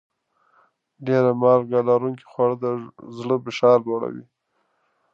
[1.05, 2.65] ډېر مالګه لرونکي خواړه د
[3.17, 4.25] زړه فشار لوړوي.